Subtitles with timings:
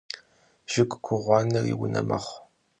[0.71, 2.35] Jjıg ku ğuaneri vune mexhu.